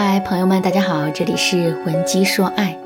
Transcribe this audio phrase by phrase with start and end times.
[0.00, 2.78] 嗨，朋友们，大家好，这里是文姬说爱。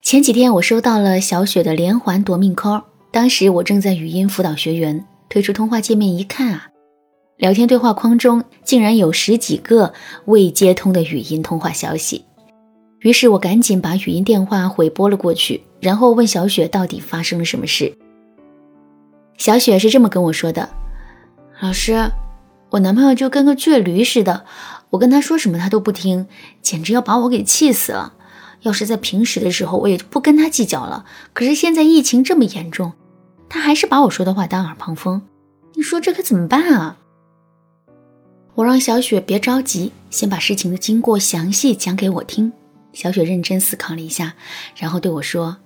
[0.00, 6.68] 前几天我收到了小雪的连环夺命 call，当时我正在语音辅导学员，退出通话界面一看啊，
[7.36, 9.92] 聊天对话框中竟然有十几个
[10.26, 12.24] 未接通的语音通话消息。
[13.00, 17.92] 于是我赶紧把语音电话回拨了过去，然后问小雪到底发生了什么事。
[19.36, 20.68] 小雪是这么跟我说的
[21.58, 22.12] ：“老师，
[22.70, 24.44] 我男朋友就跟个倔驴似的。”
[24.90, 26.26] 我跟他说什么他都不听，
[26.62, 28.14] 简直要把我给气死了。
[28.62, 31.04] 要是在平时的时候，我也就不跟他计较了。
[31.32, 32.92] 可是现在疫情这么严重，
[33.48, 35.22] 他还是把我说的话当耳旁风。
[35.74, 36.96] 你说这可怎么办啊？
[38.54, 42.52] 我让小雪别着急，先把事情的经过详细讲给我听。
[42.92, 44.34] 小雪认真思考了一下，
[44.74, 45.58] 然后对我说：“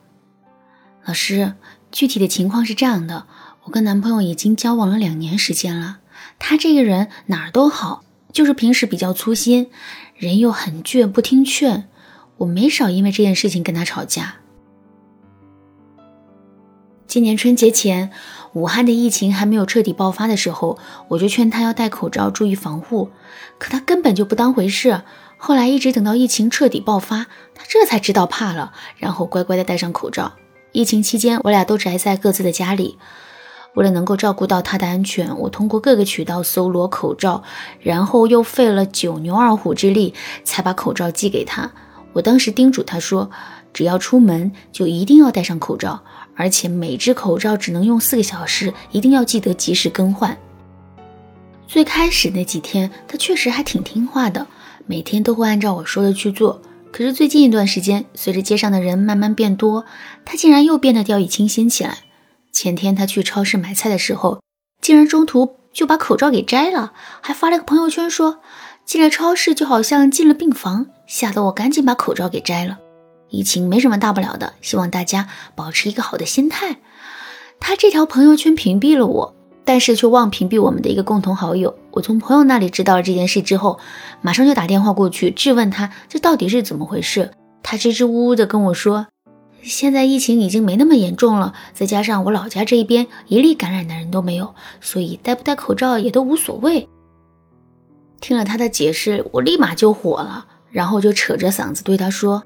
[1.06, 1.54] 老师，
[1.90, 3.26] 具体的情况是这样的，
[3.62, 6.00] 我跟男朋友已经交往了两年时间了，
[6.38, 9.70] 他这个人哪儿都好。”就是平时比较粗心，
[10.16, 11.88] 人又很倔，不听劝。
[12.38, 14.36] 我没少因为这件事情跟他吵架。
[17.06, 18.10] 今年春节前，
[18.54, 23.10] 武汉的疫情还没有彻底爆发的时候，我就劝他要戴口罩，注意防护。
[23.58, 25.02] 可他根本就不当回事。
[25.36, 30.32] 后来一直等到疫情彻底爆发，他这才知道怕了，然后乖乖的戴上口罩。
[30.72, 32.96] 疫情期间，我俩都宅在各自的家里。
[33.74, 37.42] 为了能够照顾到他的安全，我通过各个渠道搜罗口罩，
[37.80, 40.12] 然后又费了九牛二虎之力
[40.44, 41.70] 才把口罩寄给他。
[42.12, 43.30] 我当时叮嘱他说，
[43.72, 46.02] 只要出门就一定要戴上口罩，
[46.36, 50.36] 而且每只口罩只能用四个小时，一定要记得及时更换。
[51.66, 54.46] 最开始那几天，他确实还挺听话的，
[54.84, 56.60] 每天都会按照我说的去做。
[56.92, 59.86] 可是最近一段时间，随着街上的人慢慢变多，
[60.26, 62.00] 他竟然又变得掉以轻心起来。
[62.52, 64.40] 前天他去超市买菜的时候，
[64.80, 68.40] 竟然中途就把口罩给摘了，还发了个朋友圈说
[68.84, 72.78] 进了超市就好像进了病房，吓得我赶紧把口罩给摘了。
[73.30, 76.76] 疫情没什么大不了的，希望大家保持一个好的心态。
[77.58, 79.34] 他这条朋友圈屏蔽了我，
[79.64, 81.74] 但是却忘屏蔽我们的一个共同好友。
[81.92, 83.78] 我从朋友那里知道了这件事之后，
[84.20, 87.30] 马上就打电话过去质问他这到底是怎么回事。
[87.62, 89.06] 他支支吾吾的跟我说。
[89.62, 96.88] 现在疫情已经没那么严重了，再加上我老家这一边一例感染的人都没有，所以戴不戴口罩也都无所谓。
[98.20, 102.42] 听了他的解释，我立马就火了，然后就扯着嗓子对他说：“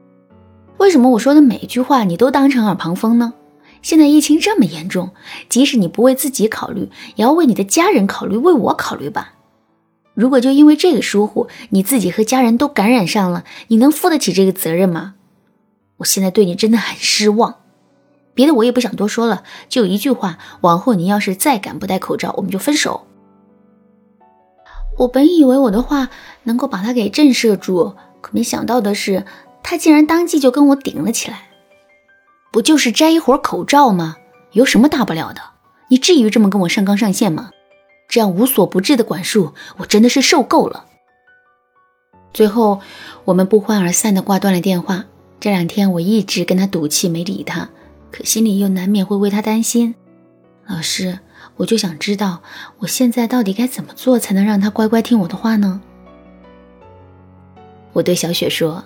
[0.78, 3.32] 为什么我说的每一句话你都当成耳旁风呢？
[3.80, 5.10] 现在疫情这么严重，
[5.48, 9.32] 即使你不为自己考虑，也要为你的家人考虑，为我考虑吧。
[10.14, 15.14] 如果就因为这个疏忽，你自己和家人都感染上了，你能负得起这个责任吗？”
[15.98, 17.56] 我现在对你真的很失望，
[18.34, 23.06] 别的我也不想多说了，就一句话：往后你要是再敢不戴口罩，我们就分手。
[24.98, 26.08] 我本以为我的话
[26.44, 29.24] 能够把他给震慑住，可没想到的是，
[29.62, 31.48] 他竟然当即就跟我顶了起来。
[32.50, 34.16] 不就是摘一会儿口罩吗？
[34.52, 35.40] 有什么大不了的？
[35.88, 37.50] 你至于这么跟我上纲上线吗？
[38.08, 40.86] 这样无所不至的管束，我真的是受够了。
[42.32, 42.80] 最后，
[43.24, 45.04] 我们不欢而散的挂断了电话。
[45.38, 47.70] 这两天我一直跟他赌气，没理他，
[48.10, 49.94] 可心里又难免会为他担心。
[50.66, 51.20] 老师，
[51.56, 52.42] 我就想知道，
[52.78, 55.80] 我现在到底该怎么做才能让他乖乖听我的话呢？
[57.92, 58.84] 我对小雪说：“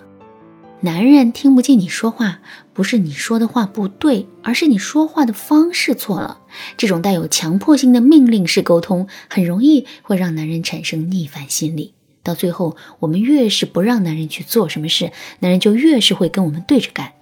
[0.83, 2.41] 男人听不进你说话，
[2.73, 6.41] 不是你说的话不对，而是你说话的方式错了。
[6.77, 17.13] 这种带有强迫性的命令式沟通，很容易会让男人产生逆反心理。”到最后，我们越是不让男人去做什么事，男人就越是会跟我们对着干。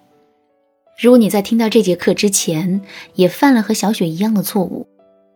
[1.01, 2.81] 如果你在听到这节课之前
[3.15, 4.89] 也犯了和小雪一样的错误，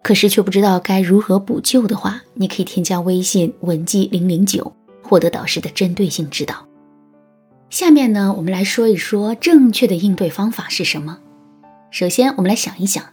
[0.03, 6.67] 可是却不知道该如何补救的话，你可以添加微信文姬零零九，获得导师的针对性指导。
[7.71, 11.21] 下面呢，我们来说一说正确的应对方法是什么。
[11.93, 13.05] 首先，我们来想一想，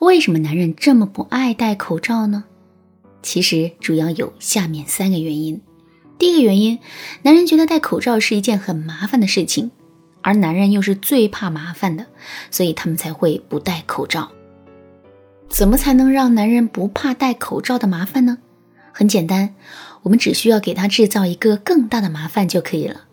[0.00, 2.44] 为什么男人这么不爱戴口罩呢？
[3.22, 5.60] 其实主要有下面三个原因。
[6.18, 6.80] 第一个原因，
[7.22, 9.70] 男人觉得戴口罩是一件很麻烦的事情，
[10.20, 12.06] 而男人又是最怕麻烦的，
[12.50, 14.30] 所以他们才会不戴口罩。
[15.48, 18.38] 怎么才能让男人不怕戴口罩的麻烦呢？
[18.92, 19.54] 很简单，
[20.02, 23.04] 我们只需要给他制造一个更大的麻烦就可以了。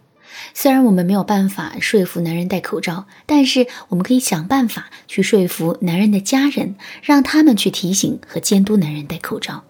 [0.53, 9.63] 虽然我们没有办法说服男人戴口罩，但是我们可以想办法去说服男人的家人，让他们去提醒和监督男人戴口罩。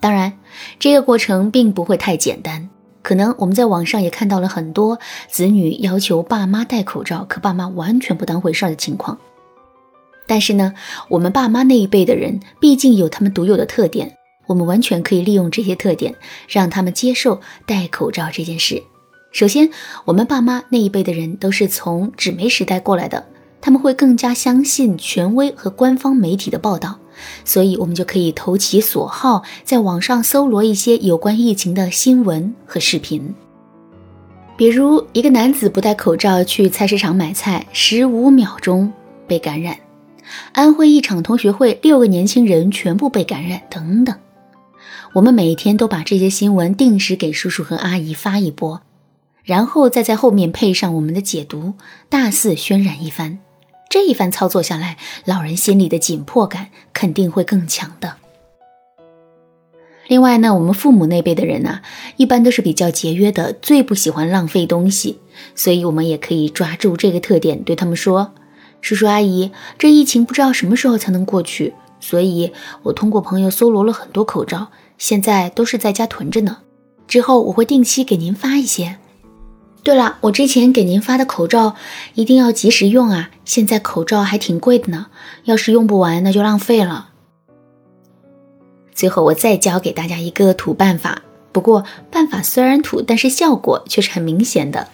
[0.00, 0.38] 当然，
[0.78, 2.68] 这个过程并不会太简单。
[3.02, 4.98] 可能我们在网上也看到了很多
[5.28, 9.18] 子女要求爸妈戴口罩，可爸妈完全不当回事儿的情况。
[10.26, 10.74] 但是呢，
[11.08, 14.16] 我们爸妈那一辈的人毕竟有他们独有的特点，
[14.46, 16.14] 我们完全可以利用这些特点，
[16.46, 18.82] 让他们接受戴口罩这件事。
[19.32, 19.70] 首先，
[20.04, 23.26] 我们爸妈那一辈的人都是从纸媒时代过来的，
[23.60, 26.98] 他们会更加相信权威和官方媒体的报道，
[27.44, 33.34] 所以我们就可以投其所好，在网上搜罗一些有关疫情的新闻和视频。
[34.56, 38.92] 比如，一个男子不戴口罩去菜市场买菜，十五秒钟
[39.26, 39.74] 被感染；
[40.52, 44.14] 安徽一场同学会，六个年轻人全部被感染，等等。
[45.14, 48.82] 我们每天都把这些新闻定时给叔叔和阿姨发一波。
[49.42, 51.72] 然后再在后面配上我们的解读，
[52.10, 53.38] 大肆渲染一番。
[53.90, 58.14] 这一番操作下来，老人心里的紧迫感肯定会更强的。
[60.06, 61.80] 另外呢，我们父母那辈的人呢，
[62.16, 65.18] 一般都是比较节约的，最不喜欢浪费东西，
[65.56, 68.32] 所以我们也可以抓住这个特点，对他们说
[68.80, 72.52] ：“叔叔阿姨，这疫情不知道什么时候才能过去，所以
[72.84, 76.58] 我通过朋友搜罗了很多口罩，现在都是在家囤着呢。
[77.08, 78.98] 之后我会定期给您发一些。”
[79.82, 81.74] 对了，我之前给您发的口罩
[82.14, 83.30] 一定要及时用啊！
[83.44, 85.06] 现在口罩还挺贵的呢，
[85.44, 87.08] 要是用不完那就浪费了。
[88.94, 94.88] 最后我再教给大家一个土办法，不过办法虽然土，但是效果却是很明显的。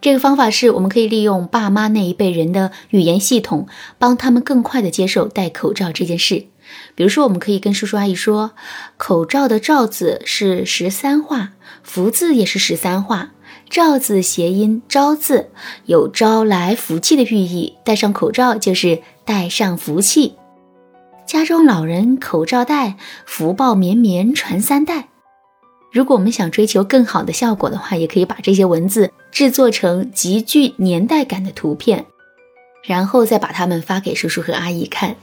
[0.00, 3.68] 这个方法是我们可以利用爸妈那一辈人的语言系统，
[3.98, 6.46] 帮他们更快的接受戴口罩这件事。
[6.94, 8.50] 比如说，我们可以跟叔叔阿姨说，
[8.96, 11.52] 口罩的“罩”字是十三画，
[11.82, 13.30] 福字也是十三画。
[13.68, 15.50] 罩字谐音招字，
[15.86, 17.74] 有招来福气的寓意。
[17.84, 20.34] 戴上口罩就是戴上福气。
[21.26, 22.96] 家中老人口罩戴，
[23.26, 25.08] 福报绵绵传三代。
[25.90, 32.04] 如果我们想追求更好的效果的话，也可以把这些文字制作成极具年代感的图片，
[32.82, 35.16] 然后再把它们发给叔叔和阿姨看。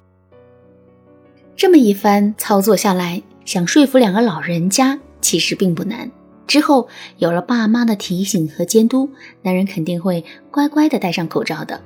[1.56, 6.10] 这么一番操作下来，想说服两个老人家其实并不难。
[6.48, 9.10] 之后有了爸妈的提醒和监督，
[9.42, 11.82] 男人肯定会乖乖的戴上口罩的。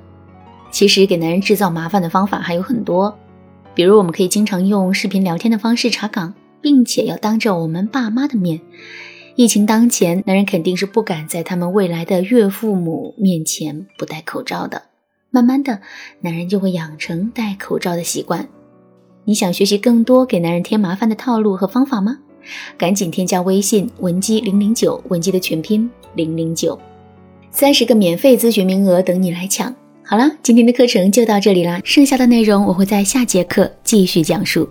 [0.72, 3.16] 其实给男人制造麻烦的方法还有很多，
[3.74, 8.60] 比如我们可以经常用视频聊天的方式查岗，并且要当着我们爸妈的面。
[9.36, 14.82] 疫情当前，男人肯定是不敢在他们未来的岳父母面前不戴口罩的。
[15.30, 15.80] 慢慢的，
[16.22, 18.48] 男人就会养成戴口罩的习惯。
[19.24, 22.18] 你想学习更多给男人添麻烦的套路和方法吗？
[22.78, 26.78] 赶紧添加微信文姬零零九，文姬的全拼零零九，
[27.50, 29.74] 三十个免费咨询名额等你来抢。
[30.02, 34.68] 好了，今天的课程就到这里啦，剩下的内容我会在下节课继续讲述。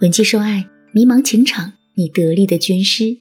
[0.00, 3.19] 文姬说爱，迷茫情场，你得力的军师。